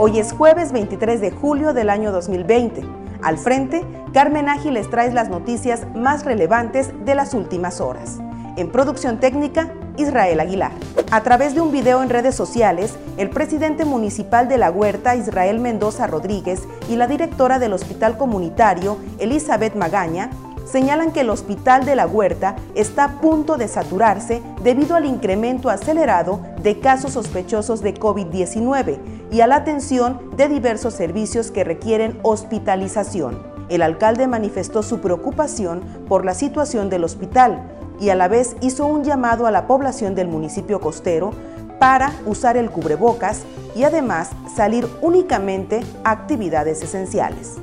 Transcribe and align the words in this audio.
Hoy 0.00 0.20
es 0.20 0.32
jueves 0.32 0.70
23 0.70 1.20
de 1.20 1.32
julio 1.32 1.72
del 1.72 1.90
año 1.90 2.12
2020. 2.12 2.84
Al 3.20 3.36
frente, 3.36 3.84
Carmen 4.12 4.48
Ágil 4.48 4.74
les 4.74 4.88
trae 4.88 5.12
las 5.12 5.28
noticias 5.28 5.88
más 5.96 6.24
relevantes 6.24 6.92
de 7.04 7.16
las 7.16 7.34
últimas 7.34 7.80
horas. 7.80 8.20
En 8.56 8.70
producción 8.70 9.18
técnica, 9.18 9.72
Israel 9.96 10.38
Aguilar. 10.38 10.70
A 11.10 11.24
través 11.24 11.56
de 11.56 11.62
un 11.62 11.72
video 11.72 12.00
en 12.00 12.10
redes 12.10 12.36
sociales, 12.36 12.94
el 13.16 13.28
presidente 13.30 13.84
municipal 13.84 14.46
de 14.46 14.56
La 14.56 14.70
Huerta, 14.70 15.16
Israel 15.16 15.58
Mendoza 15.58 16.06
Rodríguez, 16.06 16.62
y 16.88 16.94
la 16.94 17.08
directora 17.08 17.58
del 17.58 17.72
Hospital 17.72 18.16
Comunitario, 18.16 18.98
Elizabeth 19.18 19.74
Magaña, 19.74 20.30
señalan 20.64 21.10
que 21.10 21.22
el 21.22 21.30
Hospital 21.30 21.84
de 21.84 21.96
la 21.96 22.06
Huerta 22.06 22.54
está 22.76 23.02
a 23.04 23.20
punto 23.20 23.56
de 23.56 23.66
saturarse 23.66 24.42
debido 24.62 24.94
al 24.94 25.06
incremento 25.06 25.70
acelerado 25.70 26.40
de 26.62 26.78
casos 26.78 27.14
sospechosos 27.14 27.82
de 27.82 27.94
COVID-19 27.94 29.17
y 29.30 29.40
a 29.40 29.46
la 29.46 29.56
atención 29.56 30.20
de 30.36 30.48
diversos 30.48 30.94
servicios 30.94 31.50
que 31.50 31.64
requieren 31.64 32.18
hospitalización. 32.22 33.42
El 33.68 33.82
alcalde 33.82 34.26
manifestó 34.26 34.82
su 34.82 35.00
preocupación 35.00 35.82
por 36.08 36.24
la 36.24 36.34
situación 36.34 36.88
del 36.88 37.04
hospital 37.04 37.70
y 38.00 38.10
a 38.10 38.14
la 38.14 38.28
vez 38.28 38.56
hizo 38.60 38.86
un 38.86 39.04
llamado 39.04 39.46
a 39.46 39.50
la 39.50 39.66
población 39.66 40.14
del 40.14 40.28
municipio 40.28 40.80
costero 40.80 41.32
para 41.78 42.12
usar 42.26 42.56
el 42.56 42.70
cubrebocas 42.70 43.42
y 43.76 43.84
además 43.84 44.30
salir 44.54 44.88
únicamente 45.02 45.80
a 46.04 46.12
actividades 46.12 46.82
esenciales. 46.82 47.56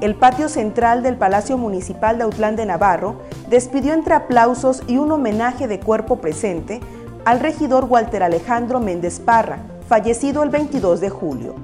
El 0.00 0.14
patio 0.14 0.48
central 0.48 1.02
del 1.02 1.16
Palacio 1.16 1.58
Municipal 1.58 2.18
de 2.18 2.24
Autlán 2.24 2.54
de 2.54 2.66
Navarro 2.66 3.16
despidió 3.50 3.94
entre 3.94 4.14
aplausos 4.14 4.82
y 4.86 4.96
un 4.98 5.10
homenaje 5.10 5.66
de 5.66 5.80
cuerpo 5.80 6.20
presente 6.20 6.80
al 7.24 7.40
regidor 7.40 7.84
Walter 7.86 8.22
Alejandro 8.22 8.78
Méndez 8.78 9.18
Parra, 9.18 9.58
fallecido 9.88 10.42
el 10.42 10.50
22 10.50 11.00
de 11.00 11.08
julio. 11.08 11.54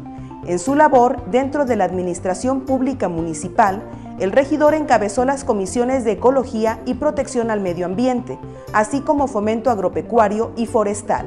En 0.46 0.58
su 0.58 0.74
labor 0.74 1.22
dentro 1.30 1.66
de 1.66 1.76
la 1.76 1.84
Administración 1.84 2.62
Pública 2.62 3.08
Municipal, 3.08 3.82
el 4.18 4.32
regidor 4.32 4.74
encabezó 4.74 5.24
las 5.24 5.44
comisiones 5.44 6.04
de 6.04 6.12
Ecología 6.12 6.80
y 6.86 6.94
Protección 6.94 7.50
al 7.50 7.60
Medio 7.60 7.86
Ambiente, 7.86 8.38
así 8.72 9.00
como 9.00 9.26
Fomento 9.26 9.70
Agropecuario 9.70 10.52
y 10.56 10.66
Forestal. 10.66 11.26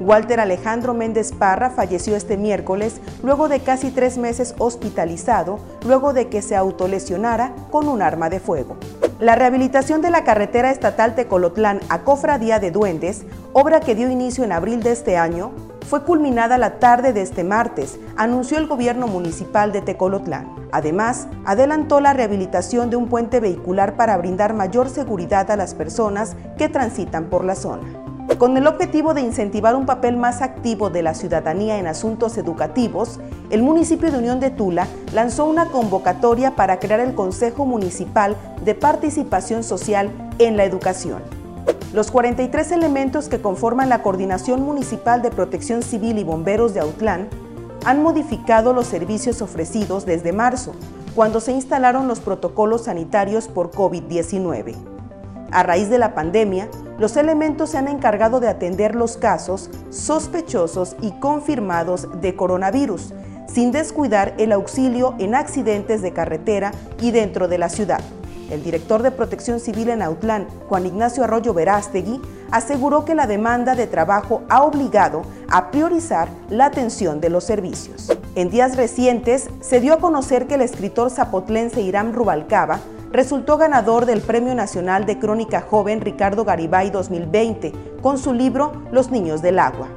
Walter 0.00 0.38
Alejandro 0.38 0.94
Méndez 0.94 1.32
Parra 1.32 1.70
falleció 1.70 2.14
este 2.14 2.36
miércoles 2.36 3.00
luego 3.24 3.48
de 3.48 3.60
casi 3.60 3.90
tres 3.90 4.16
meses 4.16 4.54
hospitalizado, 4.58 5.58
luego 5.84 6.12
de 6.12 6.28
que 6.28 6.40
se 6.40 6.54
autolesionara 6.54 7.52
con 7.70 7.88
un 7.88 8.00
arma 8.00 8.30
de 8.30 8.38
fuego. 8.38 8.76
La 9.18 9.34
rehabilitación 9.34 10.00
de 10.00 10.10
la 10.10 10.22
carretera 10.22 10.70
estatal 10.70 11.16
Tecolotlán 11.16 11.80
a 11.88 12.02
Cofradía 12.02 12.60
de 12.60 12.70
Duendes, 12.70 13.24
obra 13.52 13.80
que 13.80 13.96
dio 13.96 14.08
inicio 14.08 14.44
en 14.44 14.52
abril 14.52 14.84
de 14.84 14.92
este 14.92 15.16
año, 15.16 15.50
fue 15.88 16.04
culminada 16.04 16.58
la 16.58 16.78
tarde 16.78 17.14
de 17.14 17.22
este 17.22 17.44
martes, 17.44 17.98
anunció 18.16 18.58
el 18.58 18.66
gobierno 18.66 19.06
municipal 19.06 19.72
de 19.72 19.80
Tecolotlán. 19.80 20.54
Además, 20.70 21.28
adelantó 21.46 22.00
la 22.00 22.12
rehabilitación 22.12 22.90
de 22.90 22.96
un 22.96 23.08
puente 23.08 23.40
vehicular 23.40 23.96
para 23.96 24.18
brindar 24.18 24.52
mayor 24.52 24.90
seguridad 24.90 25.50
a 25.50 25.56
las 25.56 25.74
personas 25.74 26.36
que 26.58 26.68
transitan 26.68 27.30
por 27.30 27.42
la 27.42 27.54
zona. 27.54 27.88
Con 28.36 28.58
el 28.58 28.66
objetivo 28.66 29.14
de 29.14 29.22
incentivar 29.22 29.74
un 29.74 29.86
papel 29.86 30.18
más 30.18 30.42
activo 30.42 30.90
de 30.90 31.02
la 31.02 31.14
ciudadanía 31.14 31.78
en 31.78 31.86
asuntos 31.86 32.36
educativos, 32.36 33.18
el 33.48 33.62
municipio 33.62 34.12
de 34.12 34.18
Unión 34.18 34.40
de 34.40 34.50
Tula 34.50 34.86
lanzó 35.14 35.46
una 35.46 35.70
convocatoria 35.70 36.54
para 36.54 36.78
crear 36.78 37.00
el 37.00 37.14
Consejo 37.14 37.64
Municipal 37.64 38.36
de 38.62 38.74
Participación 38.74 39.64
Social 39.64 40.10
en 40.38 40.58
la 40.58 40.64
Educación. 40.64 41.37
Los 41.94 42.10
43 42.10 42.72
elementos 42.72 43.30
que 43.30 43.40
conforman 43.40 43.88
la 43.88 44.02
Coordinación 44.02 44.62
Municipal 44.62 45.22
de 45.22 45.30
Protección 45.30 45.82
Civil 45.82 46.18
y 46.18 46.24
Bomberos 46.24 46.74
de 46.74 46.80
Autlán 46.80 47.28
han 47.86 48.02
modificado 48.02 48.74
los 48.74 48.86
servicios 48.86 49.40
ofrecidos 49.40 50.04
desde 50.04 50.34
marzo, 50.34 50.72
cuando 51.14 51.40
se 51.40 51.52
instalaron 51.52 52.06
los 52.06 52.20
protocolos 52.20 52.84
sanitarios 52.84 53.48
por 53.48 53.70
COVID-19. 53.70 54.74
A 55.50 55.62
raíz 55.62 55.88
de 55.88 55.98
la 55.98 56.14
pandemia, 56.14 56.68
los 56.98 57.16
elementos 57.16 57.70
se 57.70 57.78
han 57.78 57.88
encargado 57.88 58.38
de 58.38 58.48
atender 58.48 58.94
los 58.94 59.16
casos 59.16 59.70
sospechosos 59.88 60.94
y 61.00 61.12
confirmados 61.12 62.06
de 62.20 62.36
coronavirus, 62.36 63.14
sin 63.46 63.72
descuidar 63.72 64.34
el 64.36 64.52
auxilio 64.52 65.14
en 65.18 65.34
accidentes 65.34 66.02
de 66.02 66.12
carretera 66.12 66.72
y 67.00 67.12
dentro 67.12 67.48
de 67.48 67.56
la 67.56 67.70
ciudad. 67.70 68.00
El 68.50 68.62
director 68.62 69.02
de 69.02 69.10
Protección 69.10 69.60
Civil 69.60 69.90
en 69.90 70.02
Autlán, 70.02 70.46
Juan 70.68 70.86
Ignacio 70.86 71.24
Arroyo 71.24 71.52
Verástegui, 71.52 72.20
aseguró 72.50 73.04
que 73.04 73.14
la 73.14 73.26
demanda 73.26 73.74
de 73.74 73.86
trabajo 73.86 74.42
ha 74.48 74.62
obligado 74.62 75.22
a 75.48 75.70
priorizar 75.70 76.28
la 76.48 76.66
atención 76.66 77.20
de 77.20 77.28
los 77.28 77.44
servicios. 77.44 78.10
En 78.34 78.48
días 78.48 78.76
recientes 78.76 79.48
se 79.60 79.80
dio 79.80 79.94
a 79.94 79.98
conocer 79.98 80.46
que 80.46 80.54
el 80.54 80.62
escritor 80.62 81.10
zapotlense 81.10 81.82
Irán 81.82 82.14
Rubalcaba 82.14 82.80
resultó 83.12 83.58
ganador 83.58 84.06
del 84.06 84.20
Premio 84.20 84.54
Nacional 84.54 85.04
de 85.04 85.18
Crónica 85.18 85.60
Joven 85.60 86.00
Ricardo 86.00 86.44
Garibay 86.44 86.90
2020 86.90 87.72
con 88.02 88.18
su 88.18 88.32
libro 88.32 88.72
Los 88.92 89.10
Niños 89.10 89.42
del 89.42 89.58
Agua, 89.58 89.88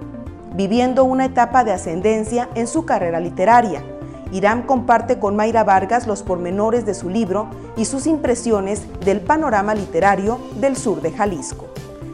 viviendo 0.56 1.04
una 1.04 1.26
etapa 1.26 1.64
de 1.64 1.72
ascendencia 1.72 2.50
en 2.56 2.68
su 2.68 2.86
carrera 2.86 3.20
literaria 3.20 3.84
Irán 4.32 4.64
comparte 4.64 5.20
con 5.20 5.36
Mayra 5.36 5.64
Vargas 5.64 6.08
los 6.08 6.24
pormenores 6.24 6.84
de 6.86 6.94
su 6.94 7.10
libro 7.10 7.50
y 7.76 7.86
sus 7.86 8.06
impresiones 8.08 8.84
del 9.02 9.22
panorama 9.22 9.76
literario 9.76 10.40
del 10.60 10.78
sur 10.78 11.02
de 11.02 11.12
Jalisco. 11.12 11.68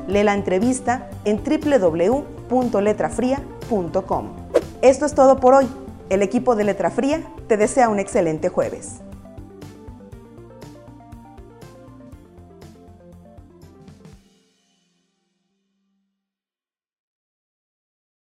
Lee 0.07 0.23
la 0.23 0.33
entrevista 0.33 1.09
en 1.25 1.43
www.letrafría.com. 1.43 4.25
Esto 4.81 5.05
es 5.05 5.13
todo 5.13 5.39
por 5.39 5.53
hoy. 5.53 5.67
El 6.09 6.21
equipo 6.21 6.55
de 6.55 6.63
Letra 6.63 6.89
Fría 6.89 7.21
te 7.47 7.57
desea 7.57 7.89
un 7.89 7.99
excelente 7.99 8.47
jueves. 8.49 9.01